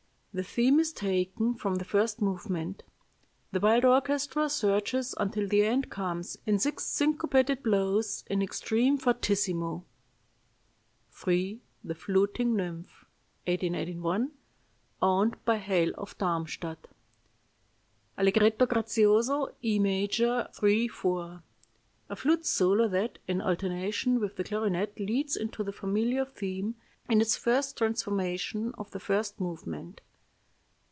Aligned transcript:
The 0.33 0.43
theme 0.43 0.79
is 0.79 0.93
taken 0.93 1.55
from 1.55 1.75
the 1.75 1.83
first 1.83 2.21
movement.... 2.21 2.83
The 3.51 3.59
wild 3.59 3.83
orchestra 3.83 4.47
surges 4.47 5.13
until 5.17 5.45
the 5.45 5.65
end 5.65 5.89
comes, 5.91 6.37
in 6.45 6.57
six 6.57 6.85
syncopated 6.85 7.61
blows, 7.61 8.23
in 8.29 8.41
extreme 8.41 8.97
fortissimo. 8.97 9.83
"III. 11.27 11.59
THE 11.83 11.95
FLUTING 11.95 12.55
NYMPH 12.55 13.03
(1881; 13.45 14.31
owned 15.01 15.43
by 15.43 15.55
von 15.57 15.65
Heyl 15.67 15.91
of 15.97 16.17
Darmstadt) 16.17 16.87
"Allegretto 18.17 18.65
grazioso, 18.67 19.51
E 19.61 19.79
major, 19.79 20.47
3 20.53 20.87
4. 20.87 21.43
A 22.07 22.15
flute 22.15 22.45
solo 22.45 22.87
that, 22.87 23.19
in 23.27 23.41
alternation 23.41 24.21
with 24.21 24.37
the 24.37 24.45
clarinet, 24.45 24.97
leads 24.97 25.35
into 25.35 25.61
the 25.61 25.73
familiar 25.73 26.23
theme, 26.23 26.75
in 27.09 27.19
its 27.19 27.35
first 27.35 27.77
transformation, 27.77 28.73
of 28.77 28.91
the 28.91 28.99
first 29.01 29.41
movement. 29.41 29.99